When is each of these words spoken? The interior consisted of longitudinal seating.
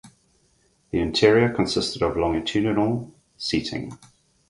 The 0.89 0.97
interior 0.97 1.53
consisted 1.53 2.01
of 2.01 2.17
longitudinal 2.17 3.13
seating. 3.37 3.99